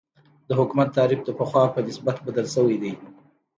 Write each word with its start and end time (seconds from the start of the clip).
د 0.47 0.49
حکومت 0.59 0.87
تعریف 0.97 1.21
د 1.23 1.29
پخوا 1.39 1.63
په 1.73 1.79
نسبت 1.87 2.17
بدل 2.27 2.45
شوی 2.55 2.77
دی. 2.83 2.93